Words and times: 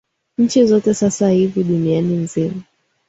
nchi 0.37 0.65
zote 0.65 0.93
sasa 0.93 1.29
hivi 1.29 1.63
dunia 1.63 2.01
nzima 2.01 2.61